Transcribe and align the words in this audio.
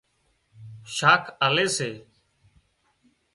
شاک 0.95 1.23
آلي 1.45 1.65
سي 1.75 1.89